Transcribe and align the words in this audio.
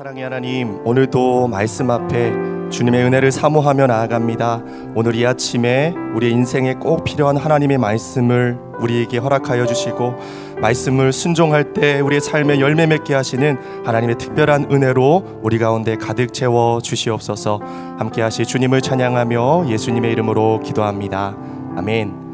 사랑의 0.00 0.22
하나님, 0.22 0.80
오늘도 0.86 1.48
말씀 1.48 1.90
앞에 1.90 2.32
주님의 2.70 3.04
은혜를 3.04 3.30
사모하며 3.30 3.86
나아갑니다. 3.86 4.62
오늘 4.94 5.14
이 5.14 5.26
아침에 5.26 5.92
우리 6.14 6.30
인생에 6.30 6.72
꼭 6.76 7.04
필요한 7.04 7.36
하나님의 7.36 7.76
말씀을 7.76 8.58
우리에게 8.80 9.18
허락하여 9.18 9.66
주시고 9.66 10.14
말씀을 10.62 11.12
순종할 11.12 11.74
때 11.74 12.00
우리의 12.00 12.22
삶에 12.22 12.60
열매 12.60 12.86
맺게 12.86 13.12
하시는 13.12 13.58
하나님의 13.84 14.16
특별한 14.16 14.68
은혜로 14.72 15.40
우리 15.42 15.58
가운데 15.58 15.96
가득 15.96 16.32
채워 16.32 16.80
주시옵소서. 16.80 17.60
함께 17.98 18.22
하실 18.22 18.46
주님을 18.46 18.80
찬양하며 18.80 19.66
예수님의 19.68 20.12
이름으로 20.12 20.60
기도합니다. 20.64 21.36
아멘. 21.76 22.30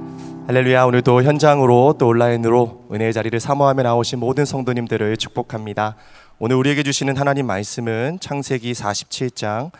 할렐루야 0.46 0.84
오늘도 0.84 1.24
현장으로 1.24 1.96
또 1.98 2.06
온라인으로 2.06 2.84
은혜의 2.92 3.12
자리를 3.12 3.40
사모하며 3.40 3.82
나오신 3.82 4.20
모든 4.20 4.44
성도님들을 4.44 5.16
축복합니다. 5.16 5.96
오늘 6.38 6.56
우리에게 6.56 6.82
주시는 6.82 7.16
하나님 7.16 7.46
말씀은 7.46 8.18
창세기 8.20 8.74
47장 8.74 9.70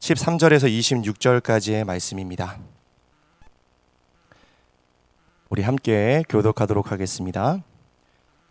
13절에서 0.00 0.66
26절까지의 1.04 1.84
말씀입니다. 1.84 2.56
우리 5.50 5.60
함께 5.60 6.22
교독하도록 6.26 6.90
하겠습니다. 6.90 7.62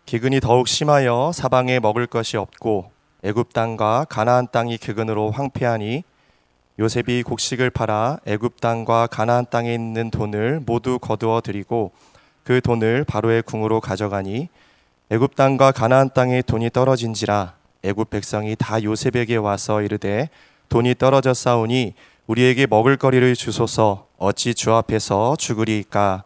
기근이 0.04 0.38
더욱 0.38 0.68
심하여 0.68 1.32
사방에 1.34 1.80
먹을 1.80 2.06
것이 2.06 2.36
없고 2.36 2.92
애굽 3.24 3.52
땅과 3.52 4.06
가나안 4.08 4.46
땅이 4.52 4.78
기근으로 4.78 5.32
황폐하니 5.32 6.04
요셉이 6.78 7.24
곡식을 7.24 7.70
팔아 7.70 8.18
애굽 8.26 8.60
땅과 8.60 9.08
가나안 9.08 9.44
땅에 9.50 9.74
있는 9.74 10.12
돈을 10.12 10.60
모두 10.64 11.00
거두어 11.00 11.40
드리고 11.40 11.90
그 12.44 12.60
돈을 12.60 13.02
바로의 13.02 13.42
궁으로 13.42 13.80
가져가니 13.80 14.50
애굽 15.10 15.34
땅과 15.34 15.72
가나안 15.72 16.10
땅에 16.14 16.42
돈이 16.42 16.70
떨어진지라 16.70 17.55
애굽 17.86 18.10
백성이 18.10 18.56
다 18.56 18.82
요셉에게 18.82 19.36
와서 19.36 19.80
이르되 19.80 20.28
돈이 20.68 20.96
떨어져 20.96 21.32
싸우니 21.34 21.94
우리에게 22.26 22.66
먹을 22.66 22.96
거리를 22.96 23.34
주소서. 23.36 24.08
어찌 24.18 24.54
주 24.54 24.72
앞에서 24.72 25.36
죽으리이까? 25.36 26.24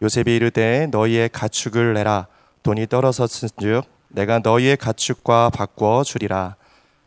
요셉이 0.00 0.36
이르되 0.36 0.88
너희의 0.90 1.28
가축을 1.28 1.92
내라. 1.92 2.28
돈이 2.62 2.86
떨어졌은즉 2.86 3.84
내가 4.08 4.38
너희의 4.38 4.78
가축과 4.78 5.50
바꾸어 5.50 6.02
주리라. 6.02 6.56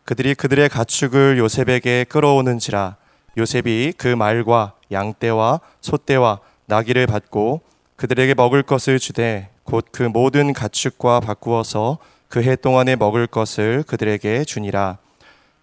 그들이 0.06 0.36
그들의 0.36 0.70
가축을 0.70 1.40
요셉에게 1.40 2.06
끌어오는지라. 2.10 2.96
요셉이 3.38 3.94
그 3.98 4.08
말과 4.08 4.74
양떼와 4.92 5.62
소떼와 5.82 6.40
나귀를 6.68 7.08
받고 7.08 7.62
그들에게 7.96 8.36
먹을 8.36 8.62
것을 8.62 9.00
주되 9.00 9.50
곧 9.64 9.88
그 9.92 10.04
모든 10.04 10.54
가축과 10.54 11.20
바꾸어서 11.22 11.98
그 12.30 12.44
해 12.44 12.56
동안에 12.56 12.96
먹을 12.96 13.26
것을 13.26 13.84
그들에게 13.88 14.44
주니라. 14.44 15.00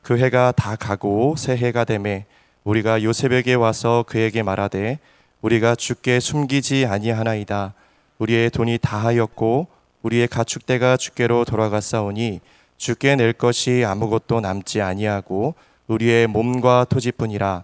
그 0.02 0.18
해가 0.18 0.50
다 0.50 0.74
가고 0.74 1.36
새 1.36 1.56
해가 1.56 1.84
되매 1.84 2.26
우리가 2.64 3.04
요셉에게 3.04 3.54
와서 3.54 4.04
그에게 4.08 4.42
말하되 4.42 4.98
우리가 5.42 5.76
주께 5.76 6.18
숨기지 6.18 6.86
아니하나이다. 6.86 7.72
우리의 8.18 8.50
돈이 8.50 8.78
다하였고 8.78 9.68
우리의 10.02 10.26
가축대가 10.26 10.96
주께로 10.96 11.44
돌아갔사오니 11.44 12.40
주께 12.76 13.14
낼 13.14 13.32
것이 13.32 13.84
아무것도 13.86 14.40
남지 14.40 14.80
아니하고 14.80 15.54
우리의 15.86 16.26
몸과 16.26 16.84
토지뿐이라. 16.88 17.62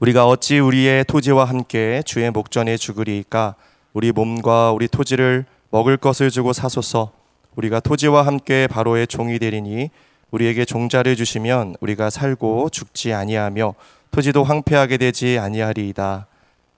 우리가 0.00 0.28
어찌 0.28 0.58
우리의 0.58 1.06
토지와 1.06 1.46
함께 1.46 2.02
주의 2.04 2.30
목전에 2.30 2.76
죽으리이까 2.76 3.54
우리 3.94 4.12
몸과 4.12 4.72
우리 4.72 4.86
토지를 4.86 5.46
먹을 5.70 5.96
것을 5.96 6.30
주고 6.30 6.52
사소서 6.52 7.25
우리가 7.56 7.80
토지와 7.80 8.26
함께 8.26 8.66
바로의 8.66 9.06
종이 9.06 9.38
되리니 9.38 9.90
우리에게 10.30 10.64
종자를 10.64 11.16
주시면 11.16 11.76
우리가 11.80 12.10
살고 12.10 12.68
죽지 12.70 13.12
아니하며 13.12 13.74
토지도 14.10 14.44
황폐하게 14.44 14.98
되지 14.98 15.38
아니하리이다. 15.38 16.26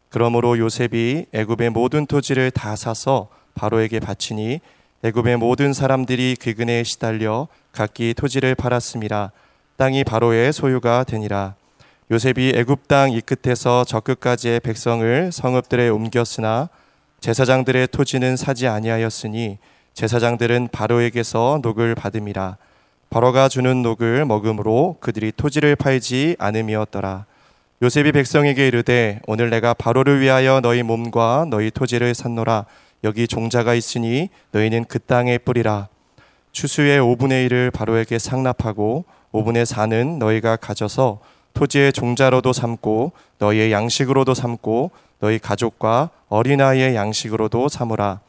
그러므로 0.09 0.59
요셉이 0.59 1.27
애굽의 1.33 1.71
모든 1.71 2.07
토지를 2.07 2.51
다 2.51 2.77
사서 2.77 3.29
바로에게 3.55 4.01
바치니 4.01 4.61
애굽의 5.05 5.37
모든 5.37 5.73
사람들이 5.73 6.37
귀근에 6.41 6.83
시달려 6.85 7.49
각기 7.73 8.15
토지를 8.15 8.55
팔았음이라 8.55 9.33
땅이 9.77 10.05
바로의 10.05 10.53
소유가 10.53 11.05
되니라. 11.05 11.55
요셉이 12.11 12.53
애굽 12.57 12.89
땅 12.89 13.13
이 13.13 13.21
끝에서 13.21 13.85
저 13.85 14.01
끝까지의 14.01 14.61
백성을 14.61 15.31
성읍들에 15.31 15.89
옮겼으나 15.91 16.69
제사장들의 17.21 17.89
토지는 17.89 18.37
사지 18.37 18.67
아니하였으니 18.67 19.59
제사장들은 19.99 20.69
바로에게서 20.71 21.59
녹을 21.61 21.97
받음이라. 21.97 22.57
바로가 23.11 23.49
주는 23.49 23.83
녹을 23.83 24.27
먹음으로 24.27 24.97
그들이 25.01 25.33
토지를 25.37 25.75
팔지 25.75 26.37
않음이었더라. 26.39 27.27
요셉이 27.83 28.13
백성에게 28.13 28.69
이르되 28.69 29.19
오늘 29.27 29.51
내가 29.51 29.75
바로를 29.75 30.21
위하여 30.21 30.61
너희 30.61 30.85
몸과 30.85 31.47
너희 31.51 31.73
토지를 31.73 32.15
샀노라. 32.15 32.67
여기 33.03 33.27
종자가 33.27 33.75
있으니 33.75 34.29
너희는 34.53 34.85
그 34.85 35.01
땅에 35.01 35.37
뿌리라. 35.37 35.89
추수의 36.53 37.01
5분의 37.01 37.49
1을 37.49 37.73
바로에게 37.73 38.21
상납하고 38.21 39.05
5분의 39.33 39.67
4는 39.67 40.19
너희가 40.19 40.55
가져서 40.55 41.19
토지의 41.55 41.93
종자로도 41.93 42.53
삼고 42.53 43.11
너희의 43.39 43.73
양식으로도 43.73 44.35
삼고 44.35 44.93
너희 45.19 45.41
가족과 45.41 46.11
어린아이의 46.29 46.95
양식으로도 46.95 47.69
삼으라. 47.69 48.21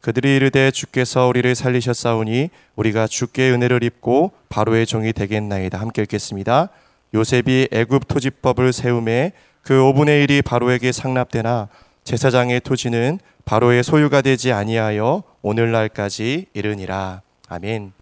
그들이 0.00 0.36
이르되 0.36 0.70
주께서 0.70 1.26
우리를 1.26 1.54
살리셨사오니 1.54 2.50
우리가 2.76 3.06
주께 3.06 3.50
은혜를 3.50 3.82
입고 3.82 4.32
바로의 4.48 4.86
종이 4.86 5.12
되겠나이다. 5.12 5.78
함께 5.78 6.02
읽겠습니다. 6.02 6.68
요셉이 7.14 7.68
애굽 7.72 8.08
토지법을 8.08 8.72
세움에 8.72 9.32
그 9.62 9.74
5분의 9.74 10.26
1이 10.26 10.44
바로에게 10.44 10.92
상납되나 10.92 11.68
제사장의 12.04 12.60
토지는 12.60 13.18
바로의 13.44 13.82
소유가 13.82 14.22
되지 14.22 14.52
아니하여 14.52 15.22
오늘날까지 15.42 16.46
이르니라. 16.52 17.22
아멘. 17.48 17.92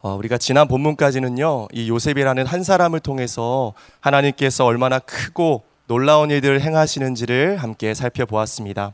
어, 0.00 0.14
우리가 0.14 0.38
지난 0.38 0.68
본문까지는요, 0.68 1.68
이 1.72 1.88
요셉이라는 1.88 2.46
한 2.46 2.62
사람을 2.62 3.00
통해서 3.00 3.74
하나님께서 4.00 4.64
얼마나 4.64 5.00
크고 5.00 5.64
놀라운 5.88 6.30
일들을 6.30 6.60
행하시는지를 6.60 7.56
함께 7.56 7.94
살펴보았습니다. 7.94 8.92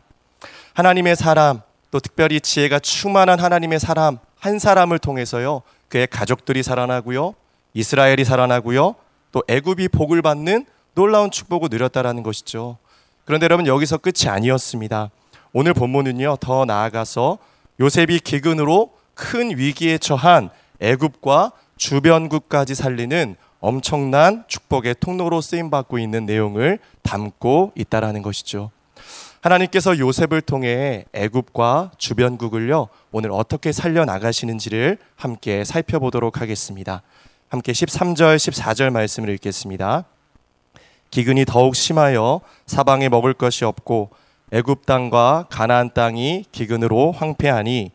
하나님의 0.74 1.14
사람, 1.14 1.60
또 1.92 2.00
특별히 2.00 2.40
지혜가 2.40 2.80
충만한 2.80 3.38
하나님의 3.38 3.78
사람, 3.78 4.18
한 4.40 4.58
사람을 4.58 4.98
통해서요, 4.98 5.62
그의 5.88 6.08
가족들이 6.08 6.64
살아나고요, 6.64 7.34
이스라엘이 7.74 8.24
살아나고요, 8.24 8.96
또 9.30 9.42
애굽이 9.46 9.88
복을 9.88 10.20
받는 10.20 10.66
놀라운 10.96 11.30
축복을 11.30 11.68
누렸다라는 11.70 12.24
것이죠. 12.24 12.78
그런데 13.24 13.44
여러분 13.44 13.68
여기서 13.68 13.98
끝이 13.98 14.28
아니었습니다. 14.28 15.10
오늘 15.52 15.74
본문은요, 15.74 16.38
더 16.40 16.64
나아가서 16.64 17.38
요셉이 17.78 18.18
기근으로 18.18 18.94
큰 19.14 19.56
위기에 19.56 19.98
처한 19.98 20.50
애굽과 20.80 21.52
주변국까지 21.76 22.74
살리는 22.74 23.36
엄청난 23.60 24.42
축복의 24.48 24.96
통로로 24.98 25.40
쓰임 25.40 25.70
받고 25.70 26.00
있는 26.00 26.26
내용을 26.26 26.80
담고 27.02 27.72
있다라는 27.76 28.22
것이죠. 28.22 28.72
하나님께서 29.44 29.98
요셉을 29.98 30.40
통해 30.40 31.04
애굽과 31.12 31.90
주변국을요 31.98 32.88
오늘 33.12 33.30
어떻게 33.30 33.72
살려 33.72 34.06
나가시는지를 34.06 34.96
함께 35.16 35.64
살펴보도록 35.64 36.40
하겠습니다. 36.40 37.02
함께 37.50 37.72
13절 37.72 38.36
14절 38.36 38.90
말씀을 38.90 39.28
읽겠습니다. 39.34 40.06
기근이 41.10 41.44
더욱 41.44 41.76
심하여 41.76 42.40
사방에 42.64 43.10
먹을 43.10 43.34
것이 43.34 43.66
없고 43.66 44.08
애굽 44.50 44.86
땅과 44.86 45.48
가나안 45.50 45.92
땅이 45.92 46.46
기근으로 46.50 47.12
황폐하니 47.12 47.90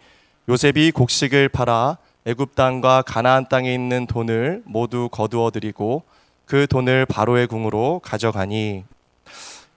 요셉이 0.49 0.91
곡식을 0.91 1.49
팔아 1.49 1.97
애굽 2.27 2.53
땅과 2.53 3.01
가나안 3.01 3.49
땅에 3.49 3.73
있는 3.73 4.05
돈을 4.05 4.61
모두 4.65 5.09
거두어 5.11 5.49
드리고 5.49 6.03
그 6.45 6.67
돈을 6.67 7.07
바로의 7.07 7.47
궁으로 7.47 8.01
가져가니 8.03 8.83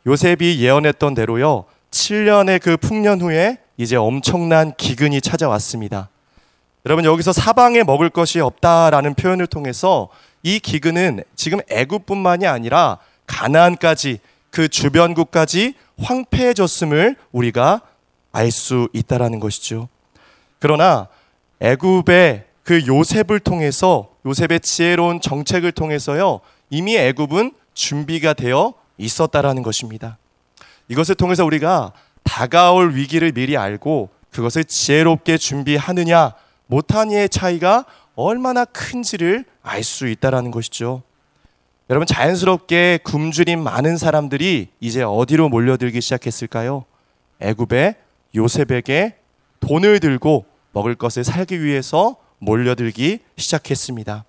요셉이 0.07 0.61
예언했던 0.61 1.15
대로요. 1.15 1.65
7년의 1.91 2.61
그 2.61 2.77
풍년 2.77 3.21
후에 3.21 3.59
이제 3.77 3.97
엄청난 3.97 4.73
기근이 4.77 5.21
찾아왔습니다. 5.21 6.09
여러분 6.85 7.05
여기서 7.05 7.33
사방에 7.33 7.85
먹을 7.85 8.11
것이 8.11 8.41
없다라는 8.41 9.15
표현을 9.15 9.47
통해서 9.47 10.09
이 10.43 10.59
기근은 10.59 11.23
지금 11.37 11.61
애굽뿐만이 11.71 12.47
아니라 12.47 12.99
가나안까지 13.27 14.19
그 14.51 14.69
주변국까지 14.69 15.75
황폐해졌음을 16.03 17.17
우리가 17.31 17.83
알 18.33 18.51
수 18.51 18.89
있다라는 18.93 19.41
것이죠. 19.41 19.89
그러나 20.59 21.09
애굽의 21.61 22.45
그 22.65 22.87
요셉을 22.87 23.41
통해서 23.41 24.09
요셉의 24.27 24.61
지혜로운 24.61 25.21
정책을 25.21 25.73
통해서요 25.73 26.41
이미 26.71 26.97
애굽은 26.97 27.53
준비가 27.75 28.33
되어 28.33 28.75
있었다라는 29.03 29.63
것입니다. 29.63 30.19
이것을 30.89 31.15
통해서 31.15 31.45
우리가 31.45 31.93
다가올 32.23 32.95
위기를 32.95 33.33
미리 33.33 33.57
알고 33.57 34.11
그것을 34.31 34.65
지혜롭게 34.65 35.37
준비하느냐 35.39 36.33
못하느냐의 36.67 37.29
차이가 37.29 37.85
얼마나 38.15 38.65
큰지를 38.65 39.45
알 39.63 39.83
수 39.83 40.09
있다라는 40.09 40.51
것이죠. 40.51 41.03
여러분 41.91 42.07
자연스럽게 42.07 43.01
굶주린 43.05 43.63
많은 43.63 43.97
사람들이 43.99 44.69
이제 44.81 45.03
어디로 45.03 45.49
몰려들기 45.49 46.01
시작했을까요? 46.01 46.85
애굽의 47.41 47.97
요셉에게 48.35 49.17
돈을 49.61 50.01
들고 50.01 50.47
먹을 50.73 50.95
것을 50.95 51.25
살기 51.25 51.63
위해서 51.63 52.17
몰려들기 52.39 53.21
시작했습니다. 53.37 54.25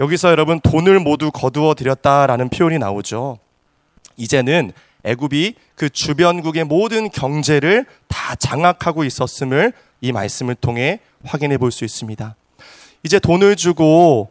여기서 0.00 0.30
여러분 0.30 0.60
돈을 0.60 0.98
모두 1.00 1.30
거두어 1.30 1.74
들였다라는 1.74 2.48
표현이 2.48 2.78
나오죠. 2.78 3.38
이제는 4.20 4.72
애굽이 5.02 5.54
그 5.74 5.88
주변국의 5.88 6.64
모든 6.64 7.10
경제를 7.10 7.86
다 8.06 8.34
장악하고 8.34 9.04
있었음을 9.04 9.72
이 10.02 10.12
말씀을 10.12 10.54
통해 10.54 11.00
확인해 11.24 11.56
볼 11.56 11.70
수 11.72 11.84
있습니다. 11.84 12.36
이제 13.02 13.18
돈을 13.18 13.56
주고 13.56 14.30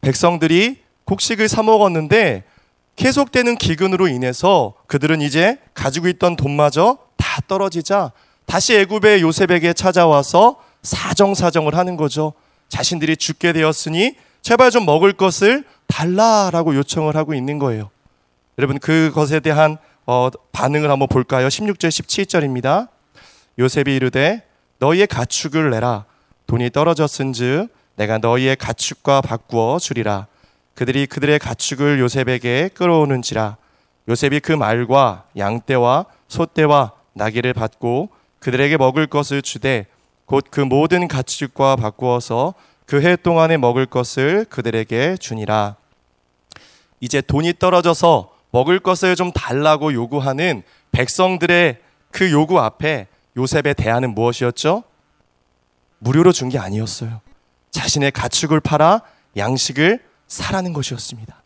백성들이 0.00 0.78
곡식을 1.04 1.48
사 1.48 1.62
먹었는데 1.62 2.42
계속되는 2.96 3.56
기근으로 3.56 4.08
인해서 4.08 4.74
그들은 4.88 5.20
이제 5.22 5.58
가지고 5.72 6.08
있던 6.08 6.34
돈마저 6.34 6.98
다 7.16 7.40
떨어지자 7.46 8.10
다시 8.46 8.74
애굽의 8.76 9.22
요셉에게 9.22 9.72
찾아와서 9.72 10.56
사정사정을 10.82 11.76
하는 11.76 11.96
거죠. 11.96 12.32
자신들이 12.68 13.16
죽게 13.16 13.52
되었으니 13.52 14.16
제발 14.42 14.70
좀 14.72 14.84
먹을 14.84 15.12
것을 15.12 15.64
달라라고 15.86 16.74
요청을 16.74 17.14
하고 17.16 17.34
있는 17.34 17.58
거예요. 17.58 17.90
여러분 18.58 18.80
그것에 18.80 19.38
대한 19.38 19.76
어, 20.04 20.30
반응을 20.50 20.90
한번 20.90 21.06
볼까요? 21.06 21.46
16절 21.46 21.88
17절입니다. 21.90 22.88
요셉이 23.58 23.94
이르되 23.94 24.42
너희의 24.80 25.06
가축을 25.06 25.70
내라 25.70 26.06
돈이 26.48 26.70
떨어졌은즉 26.70 27.68
내가 27.96 28.18
너희의 28.18 28.56
가축과 28.56 29.20
바꾸어 29.20 29.78
주리라 29.78 30.26
그들이 30.74 31.06
그들의 31.06 31.38
가축을 31.38 32.00
요셉에게 32.00 32.70
끌어오는지라 32.74 33.56
요셉이 34.08 34.40
그 34.40 34.52
말과 34.52 35.24
양떼와 35.36 36.06
소떼와 36.28 36.92
나귀를 37.14 37.52
받고 37.52 38.08
그들에게 38.40 38.76
먹을 38.76 39.06
것을 39.06 39.42
주되 39.42 39.86
곧 40.26 40.50
그 40.50 40.60
모든 40.60 41.06
가축과 41.06 41.76
바꾸어서 41.76 42.54
그 42.86 43.02
해 43.02 43.14
동안에 43.16 43.56
먹을 43.56 43.86
것을 43.86 44.46
그들에게 44.46 45.16
주니라 45.18 45.76
이제 47.00 47.20
돈이 47.20 47.54
떨어져서 47.58 48.37
먹을 48.50 48.78
것을 48.78 49.14
좀 49.16 49.32
달라고 49.32 49.92
요구하는 49.92 50.62
백성들의 50.92 51.78
그 52.10 52.30
요구 52.32 52.60
앞에 52.60 53.06
요셉의 53.36 53.74
대안은 53.74 54.14
무엇이었죠? 54.14 54.84
무료로 55.98 56.32
준 56.32 56.48
게 56.48 56.58
아니었어요. 56.58 57.20
자신의 57.70 58.12
가축을 58.12 58.60
팔아 58.60 59.02
양식을 59.36 60.02
사라는 60.26 60.72
것이었습니다. 60.72 61.42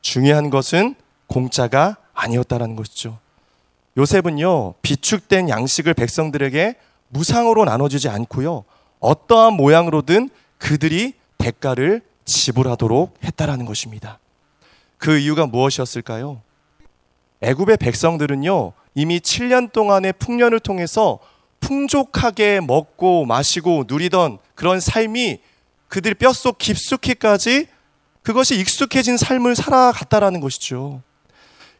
중요한 0.00 0.50
것은 0.50 0.94
공짜가 1.26 1.96
아니었다라는 2.12 2.76
것이죠. 2.76 3.18
요셉은요, 3.96 4.74
비축된 4.82 5.48
양식을 5.48 5.94
백성들에게 5.94 6.74
무상으로 7.08 7.64
나눠주지 7.64 8.08
않고요, 8.08 8.64
어떠한 9.00 9.54
모양으로든 9.54 10.30
그들이 10.58 11.14
대가를 11.38 12.02
지불하도록 12.24 13.14
했다라는 13.22 13.66
것입니다. 13.66 14.18
그 15.04 15.18
이유가 15.18 15.44
무엇이었을까요? 15.44 16.40
애굽의 17.42 17.76
백성들은요, 17.76 18.72
이미 18.94 19.20
7년 19.20 19.70
동안의 19.70 20.14
풍년을 20.14 20.60
통해서 20.60 21.18
풍족하게 21.60 22.60
먹고 22.60 23.26
마시고 23.26 23.84
누리던 23.86 24.38
그런 24.54 24.80
삶이 24.80 25.40
그들 25.88 26.14
뼛속 26.14 26.56
깊숙이까지 26.56 27.66
그것이 28.22 28.58
익숙해진 28.58 29.18
삶을 29.18 29.56
살아갔다라는 29.56 30.40
것이죠. 30.40 31.02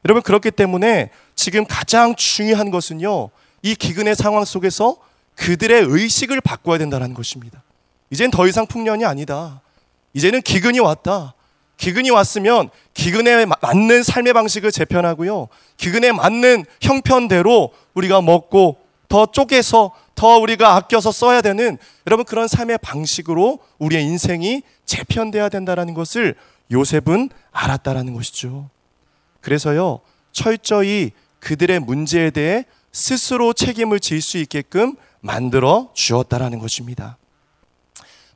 여러분 0.04 0.22
그렇기 0.22 0.50
때문에 0.50 1.08
지금 1.34 1.64
가장 1.64 2.14
중요한 2.16 2.70
것은요. 2.70 3.30
이 3.62 3.74
기근의 3.74 4.16
상황 4.16 4.44
속에서 4.44 4.98
그들의 5.36 5.86
의식을 5.88 6.42
바꿔야 6.42 6.76
된다는 6.76 7.14
것입니다. 7.14 7.62
이젠 8.10 8.30
더 8.30 8.46
이상 8.46 8.66
풍년이 8.66 9.06
아니다. 9.06 9.62
이제는 10.12 10.42
기근이 10.42 10.78
왔다. 10.80 11.32
기근이 11.76 12.10
왔으면 12.10 12.70
기근에 12.94 13.46
맞는 13.46 14.02
삶의 14.02 14.32
방식을 14.32 14.70
재편하고요. 14.70 15.48
기근에 15.76 16.12
맞는 16.12 16.64
형편대로 16.80 17.72
우리가 17.94 18.22
먹고 18.22 18.78
더 19.08 19.26
쪼개서 19.26 19.92
더 20.14 20.38
우리가 20.38 20.76
아껴서 20.76 21.12
써야 21.12 21.40
되는 21.40 21.76
여러분 22.06 22.24
그런 22.24 22.46
삶의 22.48 22.78
방식으로 22.78 23.58
우리의 23.78 24.04
인생이 24.04 24.62
재편돼야 24.86 25.48
된다라는 25.48 25.94
것을 25.94 26.34
요셉은 26.72 27.30
알았다라는 27.52 28.14
것이죠. 28.14 28.70
그래서요. 29.40 30.00
철저히 30.32 31.10
그들의 31.40 31.80
문제에 31.80 32.30
대해 32.30 32.64
스스로 32.92 33.52
책임을 33.52 34.00
질 34.00 34.20
수 34.22 34.38
있게끔 34.38 34.96
만들어 35.20 35.90
주었다라는 35.94 36.58
것입니다. 36.58 37.18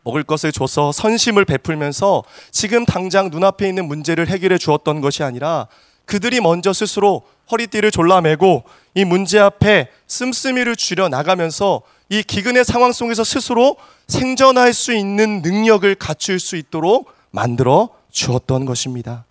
먹을 0.08 0.22
것을 0.22 0.52
줘서 0.52 0.90
선심을 0.90 1.44
베풀면서 1.44 2.24
지금 2.50 2.86
당장 2.86 3.28
눈앞에 3.28 3.68
있는 3.68 3.86
문제를 3.86 4.28
해결해 4.28 4.56
주었던 4.56 5.00
것이 5.02 5.22
아니라 5.22 5.68
그들이 6.06 6.40
먼저 6.40 6.72
스스로 6.72 7.22
허리띠를 7.50 7.90
졸라매고 7.90 8.64
이 8.94 9.04
문제 9.04 9.38
앞에 9.38 9.90
씀씀이를 10.06 10.76
줄여 10.76 11.08
나가면서 11.08 11.82
이 12.08 12.22
기근의 12.22 12.64
상황 12.64 12.92
속에서 12.92 13.22
스스로 13.22 13.76
생존할 14.06 14.72
수 14.72 14.94
있는 14.94 15.42
능력을 15.42 15.94
갖출 15.96 16.40
수 16.40 16.56
있도록 16.56 17.12
만들어 17.30 17.90
주었던 18.10 18.64
것입니다. 18.64 19.26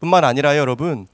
뿐만 0.00 0.24
아니라 0.24 0.58
여러분, 0.58 1.06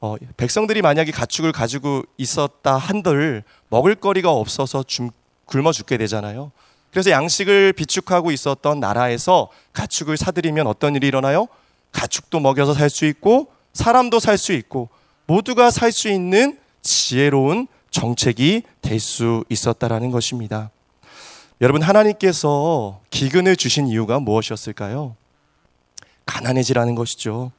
어, 0.00 0.16
백성들이 0.36 0.82
만약에 0.82 1.10
가축을 1.10 1.52
가지고 1.52 2.02
있었다 2.18 2.76
한들 2.76 3.42
먹을 3.70 3.94
거리가 3.94 4.30
없어서 4.30 4.82
줌, 4.82 5.10
굶어 5.46 5.72
죽게 5.72 5.96
되잖아요. 5.96 6.52
그래서 6.96 7.10
양식을 7.10 7.74
비축하고 7.74 8.30
있었던 8.30 8.80
나라에서 8.80 9.50
가축을 9.74 10.16
사들이면 10.16 10.66
어떤 10.66 10.94
일이 10.94 11.06
일어나요? 11.06 11.46
가축도 11.92 12.40
먹여서 12.40 12.72
살 12.72 12.88
수 12.88 13.04
있고 13.04 13.48
사람도 13.74 14.18
살 14.18 14.38
수 14.38 14.54
있고 14.54 14.88
모두가 15.26 15.70
살 15.70 15.92
수 15.92 16.08
있는 16.08 16.58
지혜로운 16.80 17.66
정책이 17.90 18.62
될 18.80 18.98
수 18.98 19.44
있었다라는 19.50 20.10
것입니다. 20.10 20.70
여러분 21.60 21.82
하나님께서 21.82 23.02
기근을 23.10 23.56
주신 23.56 23.88
이유가 23.88 24.18
무엇이었을까요? 24.18 25.16
가난해지라는 26.24 26.94
것이죠. 26.94 27.52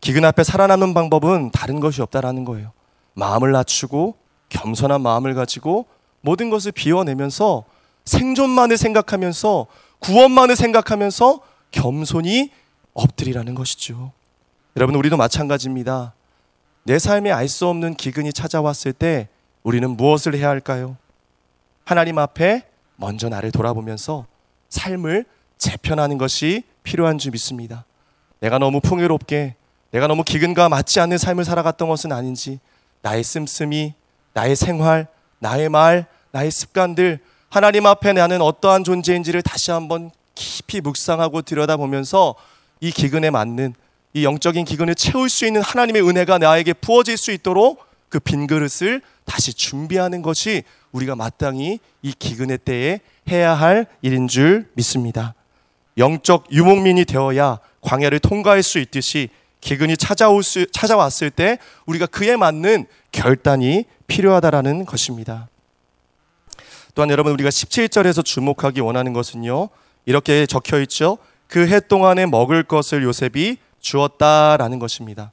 기근 0.00 0.24
앞에 0.24 0.42
살아남는 0.42 0.92
방법은 0.92 1.52
다른 1.52 1.78
것이 1.78 2.02
없다라는 2.02 2.44
거예요. 2.44 2.72
마음을 3.14 3.52
낮추고 3.52 4.16
겸손한 4.48 5.02
마음을 5.02 5.34
가지고 5.34 5.86
모든 6.20 6.50
것을 6.50 6.72
비워내면서 6.72 7.64
생존만을 8.06 8.76
생각하면서 8.76 9.66
구원만을 9.98 10.56
생각하면서 10.56 11.40
겸손히 11.70 12.50
엎드리라는 12.94 13.54
것이죠. 13.54 14.12
여러분 14.76 14.94
우리도 14.94 15.16
마찬가지입니다. 15.16 16.14
내 16.84 16.98
삶에 16.98 17.30
알 17.32 17.48
수 17.48 17.66
없는 17.66 17.94
기근이 17.94 18.32
찾아왔을 18.32 18.92
때 18.92 19.28
우리는 19.62 19.90
무엇을 19.90 20.34
해야 20.36 20.48
할까요? 20.48 20.96
하나님 21.84 22.18
앞에 22.18 22.62
먼저 22.96 23.28
나를 23.28 23.50
돌아보면서 23.50 24.26
삶을 24.68 25.24
재편하는 25.58 26.18
것이 26.18 26.62
필요한 26.82 27.18
줄 27.18 27.32
믿습니다. 27.32 27.84
내가 28.40 28.58
너무 28.58 28.80
풍요롭게 28.80 29.56
내가 29.90 30.06
너무 30.06 30.22
기근과 30.22 30.68
맞지 30.68 31.00
않는 31.00 31.18
삶을 31.18 31.44
살아갔던 31.44 31.88
것은 31.88 32.12
아닌지 32.12 32.60
나의 33.02 33.24
씀씀이 33.24 33.94
나의 34.34 34.54
생활 34.54 35.08
나의 35.38 35.68
말 35.68 36.06
나의 36.32 36.50
습관들 36.50 37.20
하나님 37.48 37.86
앞에 37.86 38.12
나는 38.12 38.40
어떠한 38.40 38.84
존재인지를 38.84 39.42
다시 39.42 39.70
한번 39.70 40.10
깊이 40.34 40.80
묵상하고 40.80 41.42
들여다보면서 41.42 42.34
이 42.80 42.90
기근에 42.90 43.30
맞는 43.30 43.74
이 44.14 44.24
영적인 44.24 44.64
기근을 44.64 44.94
채울 44.94 45.28
수 45.28 45.46
있는 45.46 45.62
하나님의 45.62 46.06
은혜가 46.06 46.38
나에게 46.38 46.72
부어질 46.74 47.16
수 47.16 47.32
있도록 47.32 47.86
그 48.08 48.20
빈 48.20 48.46
그릇을 48.46 49.02
다시 49.24 49.52
준비하는 49.52 50.22
것이 50.22 50.62
우리가 50.92 51.16
마땅히 51.16 51.80
이 52.02 52.14
기근의 52.18 52.58
때에 52.58 53.00
해야 53.28 53.54
할 53.54 53.86
일인 54.02 54.28
줄 54.28 54.68
믿습니다. 54.74 55.34
영적 55.98 56.46
유목민이 56.52 57.04
되어야 57.04 57.58
광야를 57.80 58.20
통과할 58.20 58.62
수 58.62 58.78
있듯이 58.78 59.28
기근이 59.60 59.96
찾아올 59.96 60.42
수, 60.42 60.66
찾아왔을 60.70 61.30
때 61.30 61.58
우리가 61.86 62.06
그에 62.06 62.36
맞는 62.36 62.86
결단이 63.12 63.84
필요하다라는 64.06 64.86
것입니다. 64.86 65.48
또한 66.96 67.10
여러분 67.10 67.32
우리가 67.34 67.50
17절에서 67.50 68.24
주목하기 68.24 68.80
원하는 68.80 69.12
것은요. 69.12 69.68
이렇게 70.06 70.46
적혀 70.46 70.80
있죠. 70.80 71.18
그 71.46 71.68
해 71.68 71.78
동안에 71.78 72.24
먹을 72.24 72.62
것을 72.62 73.02
요셉이 73.04 73.58
주었다라는 73.80 74.78
것입니다. 74.78 75.30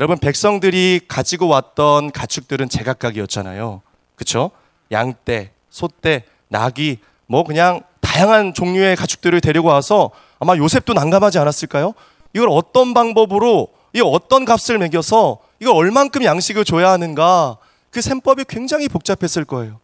여러분 0.00 0.18
백성들이 0.18 1.02
가지고 1.06 1.46
왔던 1.46 2.10
가축들은 2.10 2.68
제각각이었잖아요. 2.68 3.80
그렇죠? 4.16 4.50
양떼, 4.90 5.52
소떼, 5.70 6.24
낙이 6.48 6.98
뭐 7.26 7.44
그냥 7.44 7.82
다양한 8.00 8.52
종류의 8.52 8.96
가축들을 8.96 9.40
데리고 9.40 9.68
와서 9.68 10.10
아마 10.40 10.56
요셉도 10.56 10.94
난감하지 10.94 11.38
않았을까요? 11.38 11.94
이걸 12.34 12.48
어떤 12.50 12.92
방법으로 12.92 13.68
이 13.92 14.00
어떤 14.04 14.44
값을 14.44 14.78
매겨서 14.78 15.38
이걸 15.60 15.76
얼만큼 15.76 16.24
양식을 16.24 16.64
줘야 16.64 16.90
하는가 16.90 17.56
그 17.92 18.00
셈법이 18.00 18.46
굉장히 18.48 18.88
복잡했을 18.88 19.44
거예요. 19.44 19.78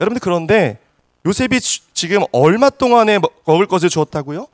여러분들 0.00 0.20
그런데 0.20 0.78
요셉이 1.26 1.60
지금 1.60 2.22
얼마 2.32 2.70
동안에 2.70 3.18
먹을 3.44 3.66
것을 3.66 3.88
주었다고요? 3.88 4.46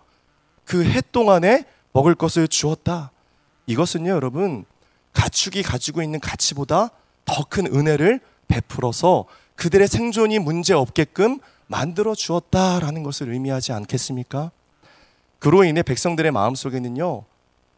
그 0.64 0.84
해 0.84 1.00
동안에 1.12 1.64
먹을 1.92 2.14
것을 2.14 2.48
주었다. 2.48 3.12
이것은요, 3.66 4.10
여러분, 4.10 4.64
가축이 5.12 5.62
가지고 5.62 6.02
있는 6.02 6.18
가치보다 6.20 6.90
더 7.24 7.44
큰 7.48 7.66
은혜를 7.66 8.20
베풀어서 8.48 9.24
그들의 9.54 9.88
생존이 9.88 10.38
문제 10.40 10.74
없게끔 10.74 11.38
만들어 11.68 12.14
주었다라는 12.14 13.02
것을 13.02 13.32
의미하지 13.32 13.72
않겠습니까? 13.72 14.50
그로 15.38 15.64
인해 15.64 15.82
백성들의 15.82 16.30
마음속에는요, 16.32 17.24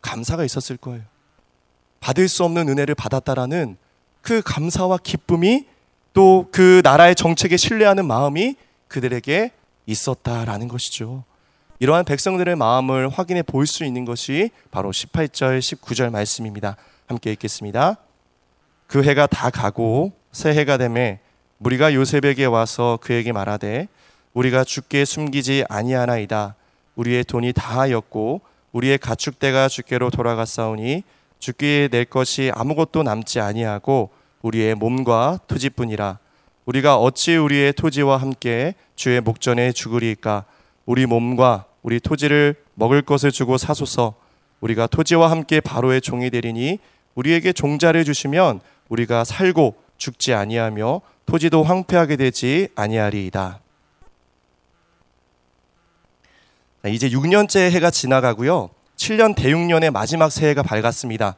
감사가 0.01 0.45
있었을 0.45 0.77
거예요. 0.79 1.03
받을 2.01 2.29
수 2.29 2.45
없는 2.45 2.69
은혜를 2.69 2.95
받았다라는 2.95 3.77
그 4.23 4.43
감사와 4.45 4.99
기쁨이 5.03 5.67
또 6.19 6.49
그 6.51 6.81
나라의 6.83 7.15
정책에 7.15 7.57
신뢰하는 7.57 8.05
마음이 8.05 8.57
그들에게 8.89 9.53
있었다라는 9.87 10.67
것이죠. 10.67 11.23
이러한 11.79 12.05
백성들의 12.05 12.57
마음을 12.57 13.09
확인해 13.09 13.43
볼 13.43 13.67
수 13.67 13.85
있는 13.85 14.05
것이 14.05 14.51
바로 14.73 14.91
18절, 14.91 15.61
19절 15.61 16.11
말씀입니다. 16.11 16.77
함께 17.07 17.31
읽겠습니다. 17.31 17.99
그 18.89 19.05
해가 19.05 19.29
다 19.29 19.51
가고 19.51 20.11
새 20.33 20.51
해가 20.51 20.77
되매 20.77 21.21
무리가 21.59 21.95
요셉에게 21.95 22.47
와서 22.47 22.99
그에게 23.01 23.31
말하되 23.31 23.87
우리가 24.35 24.65
주께 24.65 25.05
숨기지 25.05 25.67
아니하나이다. 25.69 26.57
우리의 26.97 27.23
돈이 27.23 27.53
다 27.53 27.79
하였고 27.79 28.41
우리의 28.73 28.99
가축대가 28.99 29.69
주께로 29.69 30.11
돌아갔사오니 30.11 31.05
주께 31.39 31.89
낼 31.93 32.05
것이 32.07 32.51
아무것도 32.53 33.05
남지 33.05 33.39
아니하고 33.39 34.11
우리의 34.43 34.75
몸과 34.75 35.41
토지뿐이라. 35.47 36.19
우리가 36.65 36.97
어찌 36.97 37.37
우리의 37.37 37.73
토지와 37.73 38.19
함께 38.19 38.75
주의 38.95 39.21
목전에 39.21 39.73
죽으리까? 39.73 40.45
우리 40.87 41.07
몸과 41.07 41.67
우리 41.83 42.01
토지를 42.01 42.57
먹을 42.75 43.03
것을 43.03 43.33
주고 43.33 43.59
사소서. 43.59 44.15
우리가 44.61 44.87
토지와 44.87 45.31
함께 45.31 45.61
바로의 45.61 46.01
종이 46.01 46.31
되리니 46.31 46.79
우리에게 47.15 47.53
종자를 47.53 48.05
주시면 48.05 48.61
우리가 48.89 49.25
살고 49.25 49.77
죽지 49.97 50.35
아니하며 50.35 51.01
토지도 51.27 51.63
황폐하게 51.63 52.17
되지 52.17 52.69
아니하리이다. 52.75 53.61
이제 56.87 57.11
6년째 57.11 57.71
해가 57.71 57.91
지나가고요. 57.91 58.71
7년 58.97 59.35
대육년의 59.35 59.91
마지막 59.91 60.31
새해가 60.31 60.63
밝았습니다. 60.63 61.37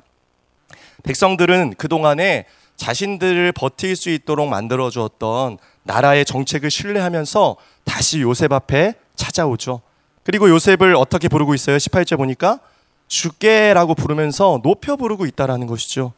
백성들은 1.03 1.75
그동안에 1.77 2.47
자신들을 2.81 3.53
버틸 3.53 3.95
수 3.95 4.09
있도록 4.09 4.49
만들어 4.49 4.89
주었던 4.89 5.59
나라의 5.83 6.25
정책을 6.25 6.71
신뢰하면서 6.71 7.57
다시 7.85 8.23
요셉 8.23 8.53
앞에 8.53 8.95
찾아오죠. 9.17 9.83
그리고 10.25 10.49
요셉을 10.49 10.97
어떻게 10.97 11.29
부르고 11.29 11.55
있어요? 11.55 11.77
18절 11.77 12.17
보니까 12.17 12.59
주께라고 13.07 13.95
부르면서 13.95 14.61
높여 14.63 14.97
부르고 14.97 15.27
있다라는 15.27 15.67
것이죠. 15.67 16.15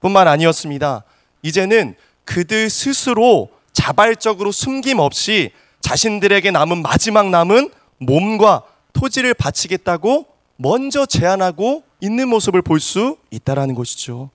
뿐만 0.00 0.28
아니었습니다. 0.28 1.04
이제는 1.42 1.94
그들 2.26 2.68
스스로 2.68 3.48
자발적으로 3.72 4.52
숨김없이 4.52 5.52
자신들에게 5.80 6.50
남은 6.50 6.82
마지막 6.82 7.30
남은 7.30 7.70
몸과 7.98 8.62
토지를 8.92 9.32
바치겠다고 9.32 10.26
먼저 10.56 11.06
제안하고 11.06 11.82
있는 12.00 12.28
모습을 12.28 12.60
볼 12.60 12.78
수 12.78 13.16
있다라는 13.30 13.74
것이죠. 13.74 14.28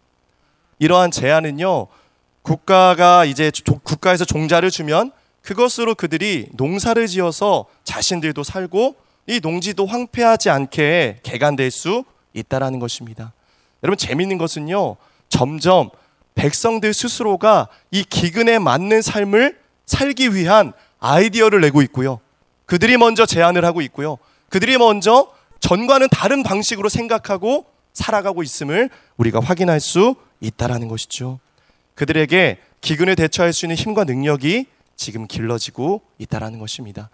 이러한 0.79 1.12
제안은요, 1.12 1.88
국가가 2.41 3.25
이제 3.25 3.51
국가에서 3.83 4.25
종자를 4.25 4.71
주면 4.71 5.12
그것으로 5.41 5.95
그들이 5.95 6.48
농사를 6.53 7.05
지어서 7.07 7.65
자신들도 7.83 8.43
살고 8.43 8.95
이 9.27 9.39
농지도 9.41 9.86
황폐하지 9.86 10.50
않게 10.50 11.19
개간될 11.24 11.69
수 11.69 12.03
있다라는 12.33 12.79
것입니다. 12.79 13.33
여러분 13.83 13.98
재미있는 13.98 14.38
것은요, 14.38 14.95
점점 15.27 15.89
백성들 16.36 16.93
스스로가 16.93 17.67
이 17.91 18.03
기근에 18.03 18.59
맞는 18.59 19.01
삶을 19.01 19.59
살기 19.86 20.33
위한 20.33 20.74
아이디어를 21.00 21.62
내고 21.62 21.81
있고요. 21.83 22.19
그들이 22.65 22.98
먼저 22.98 23.25
제안을 23.25 23.65
하고 23.65 23.81
있고요. 23.81 24.17
그들이 24.50 24.77
먼저 24.77 25.31
전과는 25.59 26.07
다른 26.09 26.43
방식으로 26.43 26.88
생각하고 26.88 27.65
살아가고 27.93 28.43
있음을 28.43 28.89
우리가 29.17 29.39
확인할 29.39 29.79
수 29.79 30.15
있다라는 30.41 30.88
것이죠. 30.88 31.39
그들에게 31.96 32.58
기근을 32.81 33.15
대처할 33.15 33.53
수 33.53 33.65
있는 33.65 33.75
힘과 33.75 34.03
능력이 34.05 34.65
지금 34.96 35.27
길러지고 35.27 36.01
있다라는 36.17 36.60
것입니다. 36.60 37.10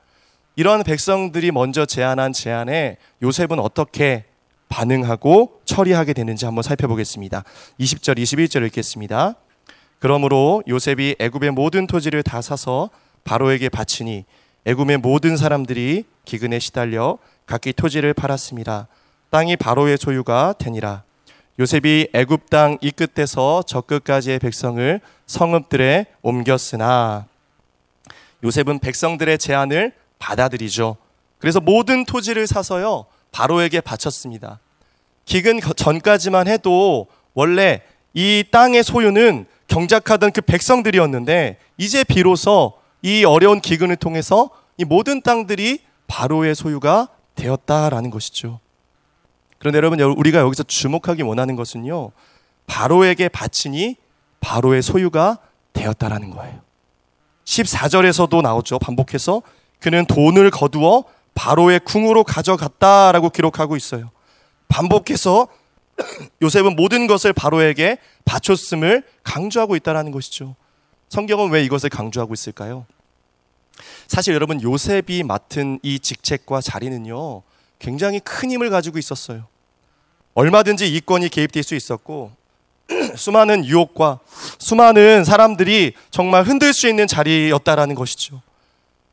이러한 0.55 0.83
백성들이 0.83 1.51
먼저 1.51 1.85
제안한 1.85 2.33
제안에 2.33 2.97
요셉은 3.21 3.59
어떻게 3.59 4.25
반응하고 4.69 5.61
처리하게 5.65 6.13
되는지 6.13 6.45
한번 6.45 6.63
살펴보겠습니다. 6.63 7.43
20절 7.79 8.17
21절 8.17 8.65
읽겠습니다. 8.67 9.35
그러므로 9.99 10.63
요셉이 10.67 11.15
애굽의 11.19 11.51
모든 11.51 11.87
토지를 11.87 12.23
다 12.23 12.41
사서 12.41 12.89
바로에게 13.23 13.69
바치니 13.69 14.25
애굽의 14.65 14.97
모든 14.97 15.37
사람들이 15.37 16.05
기근에 16.25 16.59
시달려 16.59 17.17
각기 17.45 17.73
토지를 17.73 18.13
팔았습니다. 18.13 18.87
땅이 19.29 19.57
바로의 19.57 19.97
소유가 19.97 20.53
되니라. 20.57 21.03
요셉이 21.59 22.09
애굽 22.13 22.49
땅 22.49 22.77
이 22.81 22.91
끝에서 22.91 23.63
저 23.65 23.81
끝까지의 23.81 24.39
백성을 24.39 24.99
성읍들에 25.25 26.05
옮겼으나 26.21 27.27
요셉은 28.43 28.79
백성들의 28.79 29.37
제안을 29.37 29.93
받아들이죠. 30.19 30.97
그래서 31.39 31.59
모든 31.59 32.05
토지를 32.05 32.47
사서요 32.47 33.05
바로에게 33.31 33.81
바쳤습니다. 33.81 34.59
기근 35.25 35.59
전까지만 35.59 36.47
해도 36.47 37.07
원래 37.33 37.81
이 38.13 38.43
땅의 38.51 38.83
소유는 38.83 39.45
경작하던 39.67 40.31
그 40.31 40.41
백성들이었는데 40.41 41.57
이제 41.77 42.03
비로소 42.03 42.73
이 43.01 43.23
어려운 43.23 43.61
기근을 43.61 43.95
통해서 43.95 44.49
이 44.77 44.83
모든 44.83 45.21
땅들이 45.21 45.79
바로의 46.07 46.53
소유가 46.53 47.07
되었다라는 47.35 48.09
것이죠. 48.09 48.59
그런데 49.65 49.77
여러분 49.77 49.99
우리가 49.99 50.41
여기서 50.41 50.61
주목하기 50.61 51.23
원하는 51.23 51.55
것은요. 51.55 52.11
바로에게 52.67 53.29
바치니 53.29 53.95
바로의 54.39 54.83
소유가 54.83 55.39
되었다라는 55.73 56.29
거예요. 56.29 56.61
14절에서도 57.45 58.43
나오죠. 58.43 58.77
반복해서 58.77 59.41
그는 59.79 60.05
돈을 60.05 60.51
거두어 60.51 61.05
바로의 61.33 61.79
궁으로 61.79 62.23
가져갔다라고 62.23 63.31
기록하고 63.31 63.75
있어요. 63.75 64.11
반복해서 64.67 65.47
요셉은 66.43 66.75
모든 66.75 67.07
것을 67.07 67.33
바로에게 67.33 67.97
바쳤음을 68.25 69.01
강조하고 69.23 69.75
있다라는 69.77 70.11
것이죠. 70.11 70.55
성경은 71.09 71.49
왜 71.49 71.63
이것을 71.63 71.89
강조하고 71.89 72.35
있을까요? 72.35 72.85
사실 74.07 74.35
여러분 74.35 74.61
요셉이 74.61 75.23
맡은 75.23 75.79
이 75.81 75.97
직책과 75.97 76.61
자리는요. 76.61 77.41
굉장히 77.79 78.19
큰 78.19 78.51
힘을 78.51 78.69
가지고 78.69 78.99
있었어요. 78.99 79.47
얼마든지 80.35 80.93
이권이 80.93 81.29
개입될 81.29 81.63
수 81.63 81.75
있었고 81.75 82.31
수많은 83.15 83.65
유혹과 83.65 84.19
수많은 84.59 85.23
사람들이 85.23 85.93
정말 86.11 86.43
흔들 86.43 86.73
수 86.73 86.87
있는 86.87 87.07
자리였다라는 87.07 87.95
것이죠. 87.95 88.41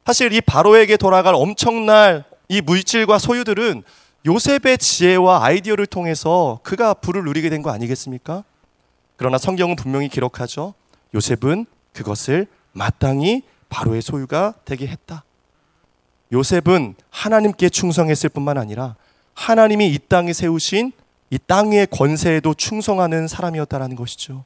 사실 0.05 0.33
이 0.33 0.41
바로에게 0.41 0.97
돌아갈 0.97 1.35
엄청난 1.35 2.25
이 2.49 2.61
물질과 2.61 3.19
소유들은 3.19 3.85
요셉의 4.27 4.79
지혜와 4.79 5.45
아이디어를 5.45 5.87
통해서 5.87 6.61
그가 6.63 6.93
부를 6.95 7.25
누리게 7.25 7.49
된 7.51 7.63
거 7.63 7.71
아니겠습니까? 7.71 8.45
그러나 9.17 9.39
성경은 9.39 9.77
분명히 9.77 10.09
기록하죠. 10.09 10.75
요셉은 11.15 11.67
그것을 11.93 12.47
마땅히 12.73 13.43
바로의 13.69 14.03
소유가 14.03 14.55
되게 14.65 14.87
했다. 14.89 15.25
요셉은 16.33 16.95
하나님께 17.11 17.69
충성했을 17.69 18.31
뿐만 18.31 18.59
아니라 18.59 18.97
하나님이 19.35 19.89
이 19.89 19.99
땅에 20.09 20.33
세우신 20.33 20.93
이 21.33 21.39
땅의 21.39 21.87
권세에도 21.87 22.53
충성하는 22.53 23.27
사람이었다라는 23.27 23.97
것이죠. 23.97 24.45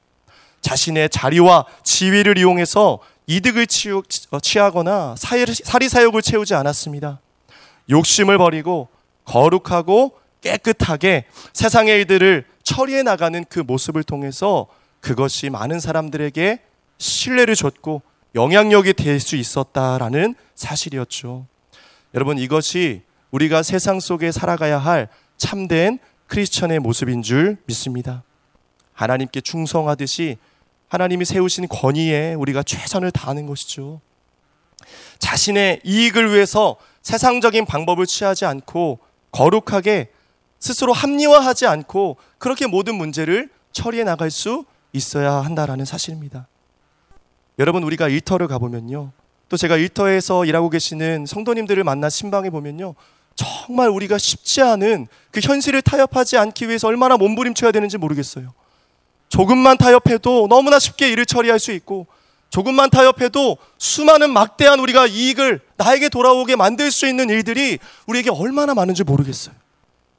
자신의 0.60 1.10
자리와 1.10 1.66
지위를 1.82 2.38
이용해서 2.38 3.00
이득을 3.26 3.66
어, 4.30 4.38
취하거나 4.38 5.16
사리사욕을 5.18 6.22
채우지 6.22 6.54
않았습니다. 6.54 7.20
욕심을 7.90 8.38
버리고 8.38 8.86
거룩하고 9.24 10.16
깨끗하게 10.40 11.24
세상의 11.52 11.96
일들을 11.96 12.44
처리해 12.62 13.02
나가는 13.02 13.44
그 13.48 13.58
모습을 13.58 14.04
통해서 14.04 14.68
그것이 15.00 15.50
많은 15.50 15.80
사람들에게 15.80 16.60
신뢰를 16.98 17.56
줬고 17.56 18.02
영향력이 18.36 18.92
될 18.92 19.18
수 19.18 19.34
있었다라는 19.34 20.36
사실이었죠. 20.54 21.46
여러분 22.14 22.38
이것이 22.38 23.02
우리가 23.32 23.64
세상 23.64 23.98
속에 23.98 24.30
살아가야 24.30 24.78
할 24.78 25.08
참된 25.36 25.98
크리스천의 26.26 26.80
모습인 26.80 27.22
줄 27.22 27.56
믿습니다. 27.66 28.24
하나님께 28.92 29.40
충성하듯이 29.40 30.38
하나님이 30.88 31.24
세우신 31.24 31.68
권위에 31.68 32.34
우리가 32.34 32.62
최선을 32.62 33.10
다하는 33.10 33.46
것이죠. 33.46 34.00
자신의 35.18 35.80
이익을 35.84 36.32
위해서 36.32 36.76
세상적인 37.02 37.66
방법을 37.66 38.06
취하지 38.06 38.44
않고 38.44 38.98
거룩하게 39.32 40.10
스스로 40.58 40.92
합리화하지 40.92 41.66
않고 41.66 42.16
그렇게 42.38 42.66
모든 42.66 42.94
문제를 42.94 43.50
처리해 43.72 44.04
나갈 44.04 44.30
수 44.30 44.64
있어야 44.92 45.32
한다라는 45.32 45.84
사실입니다. 45.84 46.48
여러분 47.58 47.82
우리가 47.82 48.08
일터를 48.08 48.48
가보면요. 48.48 49.12
또 49.48 49.56
제가 49.56 49.76
일터에서 49.76 50.44
일하고 50.44 50.70
계시는 50.70 51.26
성도님들을 51.26 51.84
만나 51.84 52.08
신방해 52.08 52.50
보면요. 52.50 52.94
정말 53.36 53.88
우리가 53.90 54.18
쉽지 54.18 54.62
않은 54.62 55.06
그 55.30 55.40
현실을 55.40 55.82
타협하지 55.82 56.38
않기 56.38 56.68
위해서 56.68 56.88
얼마나 56.88 57.16
몸부림쳐야 57.16 57.70
되는지 57.70 57.98
모르겠어요. 57.98 58.54
조금만 59.28 59.76
타협해도 59.76 60.48
너무나 60.48 60.78
쉽게 60.78 61.10
일을 61.10 61.26
처리할 61.26 61.58
수 61.58 61.72
있고 61.72 62.06
조금만 62.48 62.88
타협해도 62.90 63.58
수많은 63.76 64.32
막대한 64.32 64.80
우리가 64.80 65.06
이익을 65.06 65.60
나에게 65.76 66.08
돌아오게 66.08 66.56
만들 66.56 66.90
수 66.90 67.06
있는 67.06 67.28
일들이 67.28 67.78
우리에게 68.06 68.30
얼마나 68.30 68.72
많은지 68.74 69.04
모르겠어요. 69.04 69.54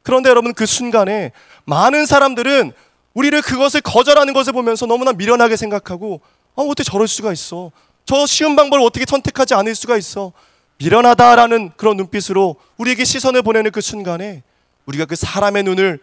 그런데 0.03 0.29
여러분 0.29 0.53
그 0.53 0.65
순간에 0.65 1.31
많은 1.65 2.05
사람들은 2.05 2.73
우리를 3.13 3.41
그것을 3.41 3.81
거절하는 3.81 4.33
것을 4.33 4.53
보면서 4.53 4.85
너무나 4.85 5.11
미련하게 5.13 5.55
생각하고 5.55 6.21
아, 6.55 6.61
어떻게 6.61 6.83
저럴 6.83 7.07
수가 7.07 7.33
있어. 7.33 7.71
저 8.05 8.25
쉬운 8.25 8.55
방법을 8.55 8.85
어떻게 8.85 9.05
선택하지 9.07 9.55
않을 9.55 9.73
수가 9.73 9.97
있어. 9.97 10.33
미련하다라는 10.79 11.71
그런 11.75 11.97
눈빛으로 11.97 12.55
우리에게 12.77 13.03
시선을 13.03 13.41
보내는 13.41 13.71
그 13.71 13.81
순간에 13.81 14.43
우리가 14.85 15.05
그 15.05 15.15
사람의 15.15 15.63
눈을 15.63 15.99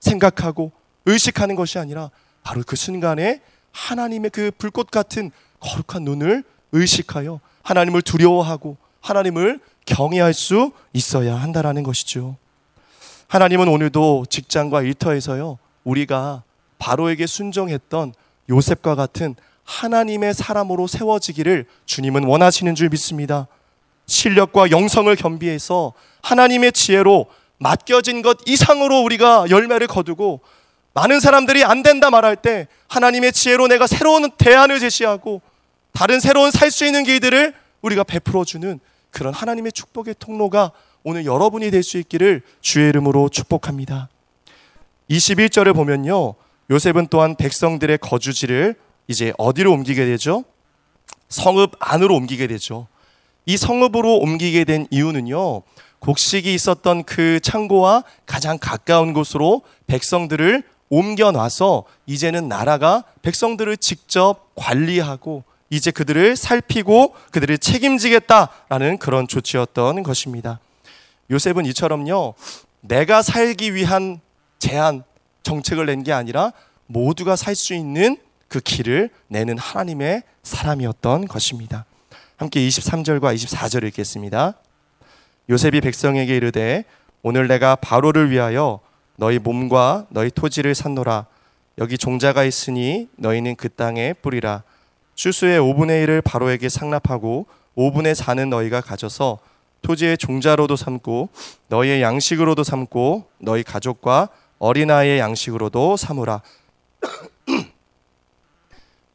생각하고 0.00 0.72
의식하는 1.06 1.56
것이 1.56 1.78
아니라 1.78 2.10
바로 2.42 2.62
그 2.66 2.76
순간에 2.76 3.40
하나님의 3.72 4.30
그 4.30 4.50
불꽃 4.56 4.90
같은 4.90 5.30
거룩한 5.60 6.04
눈을 6.04 6.44
의식하여 6.72 7.40
하나님을 7.62 8.02
두려워하고 8.02 8.76
하나님을 9.00 9.60
경외할 9.84 10.34
수 10.34 10.72
있어야 10.92 11.36
한다라는 11.36 11.82
것이죠. 11.82 12.36
하나님은 13.28 13.68
오늘도 13.68 14.26
직장과 14.30 14.82
일터에서요, 14.82 15.58
우리가 15.84 16.42
바로에게 16.78 17.26
순종했던 17.26 18.14
요셉과 18.50 18.94
같은 18.94 19.34
하나님의 19.64 20.32
사람으로 20.32 20.86
세워지기를 20.86 21.66
주님은 21.84 22.24
원하시는 22.24 22.74
줄 22.74 22.88
믿습니다. 22.88 23.46
실력과 24.08 24.70
영성을 24.70 25.14
겸비해서 25.14 25.92
하나님의 26.22 26.72
지혜로 26.72 27.26
맡겨진 27.58 28.22
것 28.22 28.38
이상으로 28.46 29.02
우리가 29.02 29.46
열매를 29.50 29.86
거두고 29.86 30.40
많은 30.94 31.20
사람들이 31.20 31.62
안 31.64 31.82
된다 31.84 32.10
말할 32.10 32.34
때 32.36 32.66
하나님의 32.88 33.32
지혜로 33.32 33.68
내가 33.68 33.86
새로운 33.86 34.30
대안을 34.32 34.80
제시하고 34.80 35.42
다른 35.92 36.18
새로운 36.18 36.50
살 36.50 36.70
수 36.70 36.84
있는 36.84 37.04
길들을 37.04 37.54
우리가 37.82 38.02
베풀어 38.02 38.44
주는 38.44 38.80
그런 39.10 39.32
하나님의 39.32 39.72
축복의 39.72 40.16
통로가 40.18 40.72
오늘 41.04 41.24
여러분이 41.24 41.70
될 41.70 41.82
수 41.82 41.98
있기를 41.98 42.42
주의 42.60 42.88
이름으로 42.88 43.28
축복합니다. 43.28 44.08
21절을 45.10 45.74
보면요. 45.74 46.34
요셉은 46.70 47.06
또한 47.08 47.36
백성들의 47.36 47.98
거주지를 47.98 48.74
이제 49.06 49.32
어디로 49.38 49.72
옮기게 49.72 50.04
되죠? 50.04 50.44
성읍 51.28 51.72
안으로 51.78 52.14
옮기게 52.16 52.46
되죠. 52.46 52.88
이 53.48 53.56
성읍으로 53.56 54.18
옮기게 54.18 54.64
된 54.64 54.86
이유는요. 54.90 55.62
곡식이 56.00 56.52
있었던 56.52 57.04
그 57.04 57.40
창고와 57.40 58.04
가장 58.26 58.58
가까운 58.60 59.14
곳으로 59.14 59.62
백성들을 59.86 60.62
옮겨 60.90 61.32
놔서 61.32 61.84
이제는 62.04 62.48
나라가 62.48 63.04
백성들을 63.22 63.78
직접 63.78 64.50
관리하고 64.54 65.44
이제 65.70 65.90
그들을 65.90 66.36
살피고 66.36 67.14
그들을 67.30 67.56
책임지겠다라는 67.56 68.98
그런 68.98 69.26
조치였던 69.26 70.02
것입니다. 70.02 70.60
요셉은 71.30 71.64
이처럼요. 71.64 72.34
내가 72.82 73.22
살기 73.22 73.74
위한 73.74 74.20
제한 74.58 75.04
정책을 75.42 75.86
낸 75.86 76.02
게 76.02 76.12
아니라 76.12 76.52
모두가 76.86 77.34
살 77.34 77.54
수 77.54 77.72
있는 77.72 78.18
그 78.48 78.60
길을 78.60 79.08
내는 79.28 79.56
하나님의 79.56 80.22
사람이었던 80.42 81.28
것입니다. 81.28 81.86
함께 82.38 82.60
23절과 82.60 83.34
24절 83.34 83.82
읽겠습니다. 83.88 84.54
요셉이 85.50 85.80
백성에게 85.80 86.36
이르되 86.36 86.84
오늘 87.22 87.48
내가 87.48 87.74
바로를 87.74 88.30
위하여 88.30 88.78
너희 89.16 89.40
몸과 89.40 90.06
너희 90.10 90.30
토지를 90.30 90.76
샀노라. 90.76 91.26
여기 91.78 91.98
종자가 91.98 92.44
있으니 92.44 93.08
너희는 93.16 93.56
그 93.56 93.68
땅에 93.68 94.12
뿌리라. 94.12 94.62
추수의 95.16 95.60
5분의 95.60 96.06
1을 96.06 96.22
바로에게 96.22 96.68
상납하고 96.68 97.46
5분의 97.76 98.14
4는 98.14 98.50
너희가 98.50 98.82
가져서 98.82 99.40
토지의 99.82 100.16
종자로도 100.16 100.76
삼고 100.76 101.30
너희의 101.66 102.02
양식으로도 102.02 102.62
삼고 102.62 103.24
너희 103.38 103.64
가족과 103.64 104.28
어린아이의 104.60 105.18
양식으로도 105.18 105.96
삼으라 105.96 106.42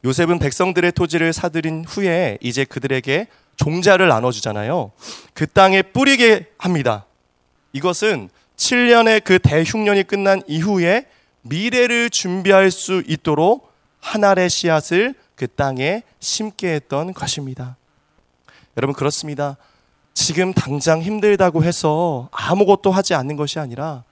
요셉은 0.04 0.38
백성들의 0.38 0.92
토지를 0.92 1.32
사들인 1.32 1.84
후에 1.86 2.36
이제 2.42 2.64
그들에게 2.64 3.26
종자를 3.56 4.08
나눠주잖아요. 4.08 4.92
그 5.32 5.46
땅에 5.46 5.80
뿌리게 5.80 6.46
합니다. 6.58 7.06
이것은 7.72 8.28
7년의 8.56 9.24
그 9.24 9.38
대흉년이 9.38 10.02
끝난 10.04 10.42
이후에 10.46 11.06
미래를 11.42 12.10
준비할 12.10 12.70
수 12.70 13.02
있도록 13.06 13.72
한 14.00 14.24
알의 14.24 14.50
씨앗을 14.50 15.14
그 15.36 15.46
땅에 15.46 16.02
심게 16.20 16.74
했던 16.74 17.14
것입니다. 17.14 17.76
여러분 18.76 18.94
그렇습니다. 18.94 19.56
지금 20.12 20.52
당장 20.52 21.00
힘들다고 21.00 21.64
해서 21.64 22.28
아무것도 22.30 22.92
하지 22.92 23.14
않는 23.14 23.36
것이 23.36 23.58
아니라 23.58 24.04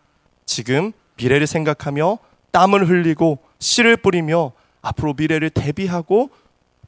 지금 0.46 0.92
미래를 1.16 1.46
생각하며 1.46 2.18
땀을 2.50 2.88
흘리고 2.88 3.38
씨를 3.59 3.98
뿌리며 3.98 4.52
앞으로 4.82 5.14
미래를 5.16 5.50
대비하고 5.50 6.30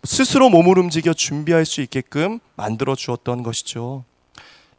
스스로 0.02 0.50
몸을 0.50 0.78
움직여 0.78 1.14
준비할 1.14 1.64
수 1.64 1.80
있게끔 1.80 2.40
만들어 2.56 2.94
주었던 2.94 3.42
것이죠. 3.42 4.04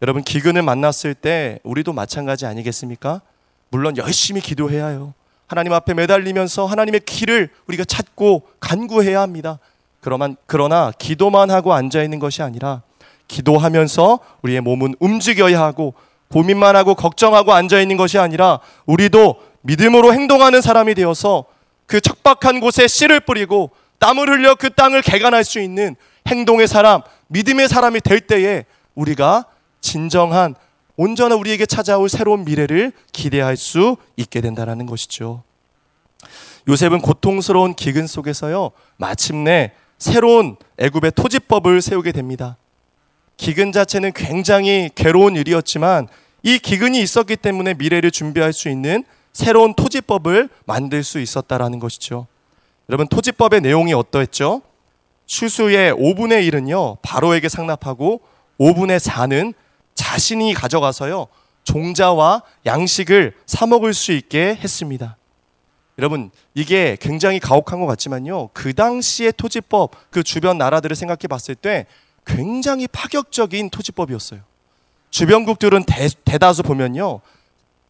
여러분 0.01 0.23
기근을 0.23 0.61
만났을 0.61 1.15
때 1.15 1.59
우리도 1.63 1.93
마찬가지 1.93 2.45
아니겠습니까? 2.45 3.21
물론 3.69 3.97
열심히 3.97 4.41
기도해야 4.41 4.87
해요. 4.87 5.13
하나님 5.47 5.73
앞에 5.73 5.93
매달리면서 5.93 6.65
하나님의 6.65 7.01
길을 7.05 7.49
우리가 7.67 7.85
찾고 7.85 8.43
간구해야 8.59 9.21
합니다. 9.21 9.59
그러만 10.01 10.35
그러나 10.45 10.91
기도만 10.97 11.49
하고 11.49 11.73
앉아 11.73 12.03
있는 12.03 12.19
것이 12.19 12.43
아니라 12.43 12.83
기도하면서 13.27 14.19
우리의 14.43 14.61
몸은 14.61 14.95
움직여야 14.99 15.59
하고 15.59 15.93
고민만 16.29 16.75
하고 16.75 16.93
걱정하고 16.93 17.53
앉아 17.53 17.81
있는 17.81 17.97
것이 17.97 18.19
아니라 18.19 18.59
우리도 18.85 19.41
믿음으로 19.61 20.13
행동하는 20.13 20.61
사람이 20.61 20.93
되어서 20.93 21.45
그 21.85 22.01
척박한 22.01 22.59
곳에 22.59 22.87
씨를 22.87 23.19
뿌리고 23.19 23.71
땀을 23.99 24.29
흘려 24.29 24.55
그 24.55 24.69
땅을 24.69 25.01
개간할 25.01 25.43
수 25.43 25.59
있는 25.59 25.95
행동의 26.27 26.67
사람, 26.67 27.01
믿음의 27.27 27.67
사람이 27.67 28.01
될 28.01 28.19
때에 28.21 28.65
우리가 28.95 29.45
진정한 29.81 30.55
온전한 30.97 31.37
우리에게 31.37 31.65
찾아올 31.65 32.09
새로운 32.09 32.45
미래를 32.45 32.91
기대할 33.11 33.57
수 33.57 33.97
있게 34.15 34.41
된다는 34.41 34.85
것이죠. 34.85 35.43
요셉은 36.67 37.01
고통스러운 37.01 37.75
기근 37.75 38.07
속에서요, 38.07 38.71
마침내 38.97 39.73
새로운 39.97 40.55
애굽의 40.77 41.11
토지법을 41.15 41.81
세우게 41.81 42.11
됩니다. 42.11 42.57
기근 43.37 43.71
자체는 43.71 44.13
굉장히 44.13 44.89
괴로운 44.95 45.35
일이었지만 45.35 46.07
이 46.41 46.57
기근이 46.57 47.01
있었기 47.01 47.35
때문에 47.35 47.73
미래를 47.73 48.11
준비할 48.11 48.53
수 48.53 48.69
있는 48.69 49.03
새로운 49.35 49.73
토지법을 49.73 50.47
만들 50.65 51.03
수 51.03 51.19
있었다라는 51.19 51.79
것이죠. 51.79 52.25
여러분 52.87 53.05
토지법의 53.05 53.59
내용이 53.59 53.93
어떠했죠? 53.93 54.61
추수의 55.25 55.93
5분의 55.93 56.49
1은요 56.49 56.99
바로에게 57.01 57.49
상납하고 57.49 58.21
5분의 58.61 58.97
4는 58.97 59.53
자신이 59.93 60.53
가져가서요 60.53 61.27
종자와 61.65 62.43
양식을 62.65 63.33
사 63.45 63.65
먹을 63.65 63.93
수 63.93 64.13
있게 64.13 64.55
했습니다. 64.55 65.17
여러분 65.99 66.31
이게 66.53 66.95
굉장히 67.01 67.41
가혹한 67.41 67.81
것 67.81 67.87
같지만요 67.87 68.51
그 68.53 68.73
당시의 68.73 69.33
토지법 69.35 70.11
그 70.11 70.23
주변 70.23 70.57
나라들을 70.57 70.95
생각해 70.95 71.27
봤을 71.29 71.55
때 71.55 71.87
굉장히 72.25 72.87
파격적인 72.87 73.69
토지법이었어요. 73.69 74.39
주변국들은 75.09 75.83
대, 75.83 76.07
대다수 76.23 76.63
보면요 76.63 77.19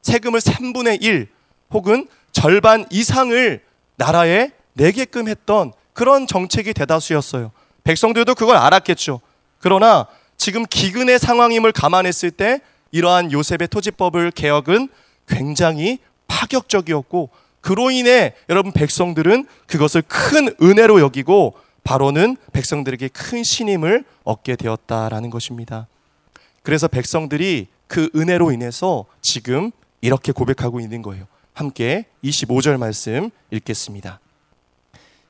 세금을 0.06 0.40
3분의 0.40 1.02
1 1.02 1.28
혹은 1.72 2.08
절반 2.32 2.86
이상을 2.92 3.60
나라에 3.98 4.52
내게끔 4.74 5.28
했던 5.28 5.74
그런 5.94 6.28
정책이 6.28 6.74
대다수였어요. 6.74 7.52
백성들도 7.84 8.36
그걸 8.36 8.56
알았겠죠. 8.56 9.20
그러나 9.60 10.06
지금 10.38 10.64
기근의 10.64 11.18
상황임을 11.18 11.72
감안했을 11.72 12.30
때 12.30 12.60
이러한 12.92 13.32
요셉의 13.32 13.68
토지법을 13.70 14.32
개혁은 14.32 14.90
굉장히 15.28 15.98
파격적이었고 16.28 17.30
그로 17.62 17.90
인해 17.90 18.36
여러분 18.50 18.72
백성들은 18.74 19.48
그것을 19.66 20.04
큰 20.08 20.56
은혜로 20.62 21.00
여기고 21.00 21.58
바로는 21.84 22.38
백성들에게 22.54 23.08
큰 23.08 23.44
신임을 23.44 24.04
얻게 24.24 24.56
되었다라는 24.56 25.32
것입니다. 25.32 25.88
그래서 26.62 26.88
백성들이 26.88 27.68
그 27.88 28.10
은혜로 28.16 28.52
인해서 28.52 29.06
지금 29.22 29.72
이렇게 30.06 30.32
고백하고 30.32 30.80
있는 30.80 31.02
거예요. 31.02 31.26
함께 31.54 32.06
25절 32.24 32.78
말씀 32.78 33.32
읽겠습니다. 33.50 34.20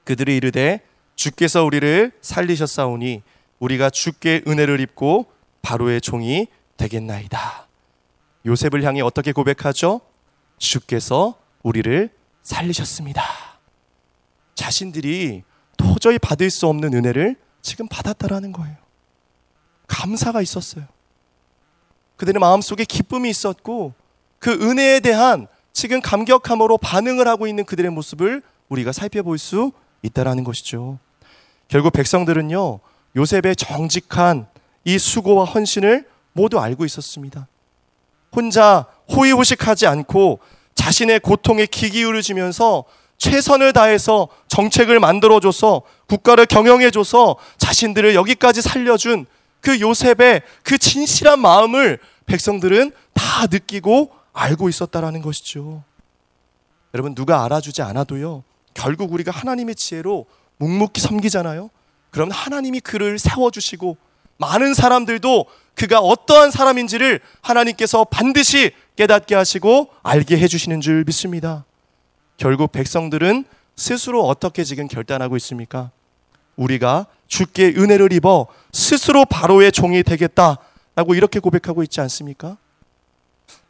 그들이 0.03 0.35
이르되 0.35 0.81
주께서 1.15 1.63
우리를 1.63 2.11
살리셨사오니 2.19 3.21
우리가 3.59 3.89
주께 3.89 4.41
은혜를 4.45 4.81
입고 4.81 5.27
바로의 5.61 6.01
종이 6.01 6.47
되겠나이다. 6.75 7.67
요셉을 8.45 8.83
향해 8.83 8.99
어떻게 8.99 9.31
고백하죠? 9.31 10.01
주께서 10.57 11.39
우리를 11.63 12.09
살리셨습니다. 12.43 13.23
자신들이 14.55 15.43
도저히 15.77 16.19
받을 16.19 16.49
수 16.49 16.67
없는 16.67 16.93
은혜를 16.93 17.37
지금 17.61 17.87
받았다라는 17.87 18.51
거예요. 18.51 18.75
감사가 19.87 20.41
있었어요. 20.41 20.85
그들의 22.17 22.41
마음속에 22.41 22.83
기쁨이 22.83 23.29
있었고 23.29 23.93
그 24.45 24.51
은혜에 24.51 24.99
대한 24.99 25.47
지금 25.73 26.01
감격함으로 26.01 26.77
반응을 26.77 27.27
하고 27.27 27.47
있는 27.47 27.65
그들의 27.65 27.89
모습을 27.89 28.43
우리가 28.69 28.91
살펴볼 28.91 29.39
수 29.39 29.71
있다라는 30.03 30.43
것이죠. 30.43 30.99
결국 31.67 31.93
백성들은요. 31.93 32.79
요셉의 33.15 33.55
정직한 33.55 34.45
이 34.83 34.99
수고와 34.99 35.45
헌신을 35.45 36.05
모두 36.33 36.59
알고 36.59 36.85
있었습니다. 36.85 37.47
혼자 38.35 38.85
호의호식하지 39.11 39.87
않고 39.87 40.37
자신의 40.75 41.21
고통에 41.21 41.65
귀 41.65 41.89
기울여지면서 41.89 42.83
최선을 43.17 43.73
다해서 43.73 44.27
정책을 44.47 44.99
만들어줘서 44.99 45.81
국가를 46.05 46.45
경영해줘서 46.45 47.37
자신들을 47.57 48.13
여기까지 48.13 48.61
살려준 48.61 49.25
그 49.61 49.79
요셉의 49.79 50.43
그 50.61 50.77
진실한 50.77 51.39
마음을 51.39 51.97
백성들은 52.27 52.91
다 53.15 53.47
느끼고 53.47 54.24
알고 54.35 54.69
있었다라는 54.69 55.21
것이죠. 55.21 55.83
여러분 56.93 57.15
누가 57.15 57.43
알아주지 57.43 57.81
않아도요. 57.81 58.43
결국 58.73 59.13
우리가 59.13 59.31
하나님의 59.31 59.75
지혜로 59.75 60.25
묵묵히 60.57 61.01
섬기잖아요. 61.01 61.69
그럼 62.11 62.29
하나님이 62.31 62.81
그를 62.81 63.17
세워 63.17 63.49
주시고 63.49 63.97
많은 64.37 64.73
사람들도 64.73 65.45
그가 65.75 65.99
어떠한 65.99 66.51
사람인지를 66.51 67.21
하나님께서 67.41 68.03
반드시 68.05 68.71
깨닫게 68.95 69.35
하시고 69.35 69.89
알게 70.03 70.37
해 70.37 70.47
주시는 70.47 70.81
줄 70.81 71.03
믿습니다. 71.05 71.65
결국 72.37 72.71
백성들은 72.71 73.45
스스로 73.75 74.25
어떻게 74.25 74.63
지금 74.63 74.87
결단하고 74.87 75.35
있습니까? 75.37 75.91
우리가 76.55 77.07
주께 77.27 77.67
은혜를 77.67 78.13
입어 78.13 78.47
스스로 78.71 79.25
바로의 79.25 79.71
종이 79.71 80.03
되겠다라고 80.03 81.15
이렇게 81.15 81.39
고백하고 81.39 81.83
있지 81.83 81.99
않습니까? 82.01 82.57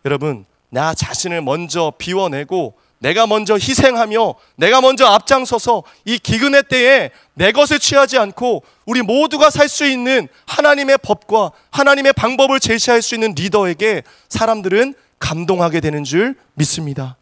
여러분, 0.04 0.46
나 0.76 0.94
자신을 0.94 1.42
먼저 1.42 1.94
비워내고 1.98 2.74
내가 3.00 3.28
먼저 3.28 3.54
희생하며 3.54 4.36
내가 4.58 4.82
먼저 4.82 5.06
앞장서서 5.06 5.84
이 6.04 6.20
기근의 6.20 6.64
때에 6.68 7.12
내 7.34 7.54
것을 7.54 7.80
취하지 7.80 8.18
않고 8.18 8.62
우리 8.86 9.02
모두가 9.02 9.50
살 9.50 9.70
수 9.70 9.86
있는 9.86 10.28
하나님의 10.46 10.98
법과 10.98 11.52
하나님의 11.72 12.12
방법을 12.12 12.60
제시할 12.60 13.02
수 13.02 13.16
있는 13.16 13.34
리더에게 13.36 14.04
사람들은 14.28 14.96
감동하게 15.18 15.80
되는 15.80 16.04
줄 16.04 16.36
믿습니다. 16.56 17.16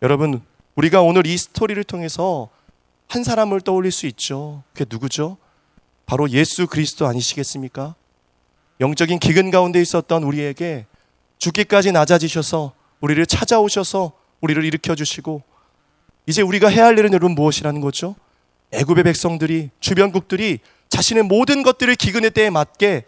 여러분, 0.00 0.40
우리가 0.74 1.02
오늘 1.02 1.26
이 1.26 1.36
스토리를 1.36 1.84
통해서 1.84 2.48
한 3.08 3.24
사람을 3.24 3.60
떠올릴 3.60 3.92
수 3.92 4.06
있죠. 4.06 4.62
그게 4.72 4.86
누구죠? 4.88 5.36
바로 6.06 6.30
예수 6.30 6.66
그리스도 6.66 7.06
아니시겠습니까? 7.06 7.94
영적인 8.80 9.18
기근 9.18 9.50
가운데 9.50 9.82
있었던 9.82 10.22
우리에게 10.22 10.86
죽기까지 11.44 11.92
낮아지셔서 11.92 12.72
우리를 13.00 13.24
찾아오셔서 13.26 14.12
우리를 14.40 14.64
일으켜 14.64 14.94
주시고 14.94 15.42
이제 16.26 16.40
우리가 16.40 16.68
해야 16.68 16.86
할 16.86 16.98
일은 16.98 17.12
여러분 17.12 17.34
무엇이라는 17.34 17.80
거죠? 17.82 18.16
애굽의 18.72 19.04
백성들이 19.04 19.70
주변국들이 19.78 20.60
자신의 20.88 21.24
모든 21.24 21.62
것들을 21.62 21.94
기근의 21.96 22.30
때에 22.30 22.48
맞게 22.48 23.04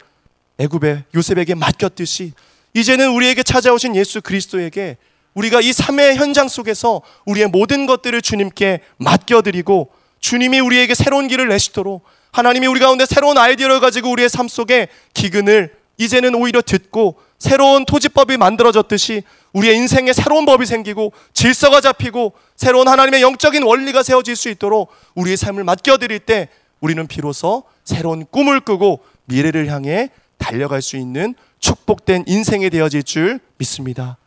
애굽의 0.59 1.05
요셉에게 1.15 1.55
맡겼듯이 1.55 2.33
이제는 2.75 3.09
우리에게 3.11 3.41
찾아오신 3.41 3.95
예수 3.95 4.21
그리스도에게 4.21 4.97
우리가 5.33 5.61
이 5.61 5.73
삶의 5.73 6.17
현장 6.17 6.47
속에서 6.47 7.01
우리의 7.25 7.47
모든 7.47 7.87
것들을 7.87 8.21
주님께 8.21 8.81
맡겨드리고 8.97 9.91
주님이 10.19 10.59
우리에게 10.59 10.93
새로운 10.93 11.27
길을 11.27 11.47
내시도록 11.49 12.03
하나님이 12.31 12.67
우리 12.67 12.79
가운데 12.79 13.05
새로운 13.05 13.37
아이디어를 13.37 13.79
가지고 13.79 14.11
우리의 14.11 14.29
삶 14.29 14.47
속에 14.47 14.89
기근을 15.15 15.75
이제는 15.97 16.35
오히려 16.35 16.61
듣고 16.61 17.17
새로운 17.39 17.85
토지법이 17.85 18.37
만들어졌듯이 18.37 19.23
우리의 19.53 19.75
인생에 19.77 20.13
새로운 20.13 20.45
법이 20.45 20.65
생기고 20.65 21.13
질서가 21.33 21.81
잡히고 21.81 22.33
새로운 22.55 22.87
하나님의 22.87 23.21
영적인 23.21 23.63
원리가 23.63 24.03
세워질 24.03 24.35
수 24.35 24.49
있도록 24.49 24.89
우리의 25.15 25.37
삶을 25.37 25.63
맡겨드릴 25.63 26.19
때 26.19 26.49
우리는 26.79 27.05
비로소 27.07 27.63
새로운 27.83 28.25
꿈을 28.25 28.59
꾸고 28.59 29.01
미래를 29.25 29.67
향해 29.71 30.09
달려갈 30.37 30.81
수 30.81 30.97
있는 30.97 31.35
축복된 31.59 32.25
인생이 32.27 32.69
되어질 32.69 33.03
줄 33.03 33.39
믿습니다. 33.57 34.17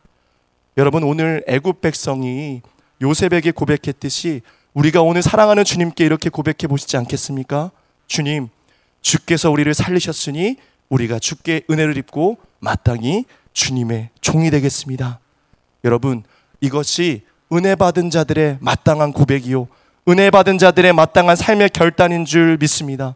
여러분 0.77 1.03
오늘 1.03 1.43
애굽 1.47 1.81
백성이 1.81 2.61
요셉에게 3.01 3.51
고백했듯이 3.51 4.41
우리가 4.73 5.01
오늘 5.01 5.21
사랑하는 5.21 5.63
주님께 5.63 6.05
이렇게 6.05 6.29
고백해 6.29 6.67
보시지 6.69 6.95
않겠습니까? 6.97 7.71
주님, 8.07 8.49
주께서 9.01 9.51
우리를 9.51 9.73
살리셨으니 9.73 10.55
우리가 10.89 11.19
주께 11.19 11.61
은혜를 11.69 11.97
입고 11.97 12.37
마땅히 12.61 13.25
주님의 13.53 14.09
종이 14.21 14.49
되겠습니다. 14.49 15.19
여러분, 15.83 16.23
이것이 16.61 17.23
은혜 17.51 17.75
받은 17.75 18.09
자들의 18.09 18.59
마땅한 18.61 19.11
고백이요. 19.11 19.67
은혜 20.07 20.29
받은 20.29 20.57
자들의 20.57 20.93
마땅한 20.93 21.35
삶의 21.35 21.71
결단인 21.71 22.23
줄 22.23 22.57
믿습니다. 22.59 23.15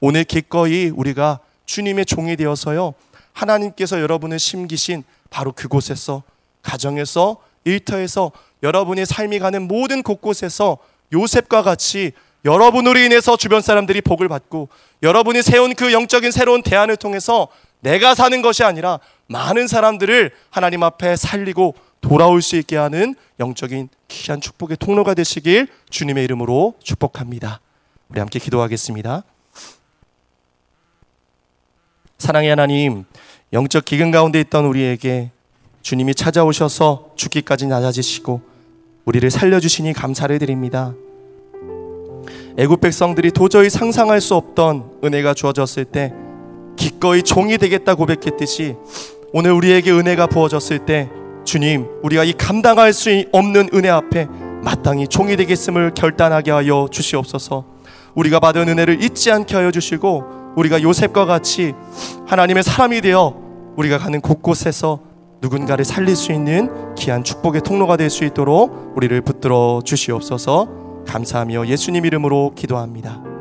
오늘 0.00 0.24
기꺼이 0.24 0.90
우리가 0.94 1.40
주님의 1.64 2.06
종이 2.06 2.36
되어서요. 2.36 2.94
하나님께서 3.32 4.00
여러분을 4.00 4.38
심기신 4.38 5.04
바로 5.30 5.52
그곳에서 5.52 6.22
가정에서 6.62 7.38
일터에서 7.64 8.30
여러분의 8.62 9.06
삶이 9.06 9.38
가는 9.38 9.66
모든 9.66 10.02
곳곳에서 10.02 10.78
요셉과 11.12 11.62
같이 11.62 12.12
여러분으로 12.44 12.98
인해서 12.98 13.36
주변 13.36 13.60
사람들이 13.60 14.00
복을 14.00 14.28
받고 14.28 14.68
여러분이 15.02 15.42
세운 15.42 15.74
그 15.74 15.92
영적인 15.92 16.30
새로운 16.30 16.62
대안을 16.62 16.96
통해서 16.96 17.48
내가 17.82 18.14
사는 18.14 18.42
것이 18.42 18.62
아니라 18.62 19.00
많은 19.26 19.66
사람들을 19.66 20.30
하나님 20.50 20.84
앞에 20.84 21.16
살리고 21.16 21.74
돌아올 22.00 22.40
수 22.40 22.56
있게 22.56 22.76
하는 22.76 23.14
영적인 23.40 23.88
귀한 24.08 24.40
축복의 24.40 24.76
통로가 24.78 25.14
되시길 25.14 25.66
주님의 25.90 26.24
이름으로 26.24 26.74
축복합니다. 26.82 27.60
우리 28.08 28.20
함께 28.20 28.38
기도하겠습니다. 28.38 29.24
사랑의 32.18 32.50
하나님, 32.50 33.04
영적 33.52 33.84
기근 33.84 34.12
가운데 34.12 34.40
있던 34.40 34.64
우리에게 34.64 35.32
주님이 35.82 36.14
찾아오셔서 36.14 37.10
죽기까지 37.16 37.66
낮아지시고 37.66 38.42
우리를 39.04 39.28
살려주시니 39.28 39.92
감사를 39.92 40.38
드립니다. 40.38 40.94
애굽 42.56 42.80
백성들이 42.80 43.32
도저히 43.32 43.68
상상할 43.68 44.20
수 44.20 44.36
없던 44.36 45.00
은혜가 45.02 45.34
주어졌을 45.34 45.84
때 45.84 46.14
기꺼이 46.76 47.22
종이 47.22 47.58
되겠다 47.58 47.94
고백했듯이 47.94 48.76
오늘 49.32 49.52
우리에게 49.52 49.90
은혜가 49.92 50.26
부어졌을 50.26 50.80
때 50.80 51.08
주님 51.44 51.86
우리가 52.02 52.24
이 52.24 52.32
감당할 52.32 52.92
수 52.92 53.24
없는 53.32 53.70
은혜 53.74 53.88
앞에 53.88 54.28
마땅히 54.62 55.08
종이 55.08 55.36
되겠음을 55.36 55.92
결단하게 55.94 56.50
하여 56.50 56.88
주시옵소서 56.90 57.64
우리가 58.14 58.40
받은 58.40 58.68
은혜를 58.68 59.02
잊지 59.02 59.30
않게 59.30 59.56
하여 59.56 59.70
주시고 59.70 60.54
우리가 60.56 60.82
요셉과 60.82 61.24
같이 61.24 61.72
하나님의 62.26 62.62
사람이 62.62 63.00
되어 63.00 63.34
우리가 63.76 63.98
가는 63.98 64.20
곳곳에서 64.20 65.00
누군가를 65.40 65.84
살릴 65.84 66.14
수 66.14 66.30
있는 66.32 66.94
귀한 66.94 67.24
축복의 67.24 67.62
통로가 67.62 67.96
될 67.96 68.10
수 68.10 68.24
있도록 68.24 68.92
우리를 68.94 69.18
붙들어 69.22 69.80
주시옵소서 69.84 70.68
감사하며 71.06 71.66
예수님 71.66 72.04
이름으로 72.06 72.52
기도합니다. 72.54 73.31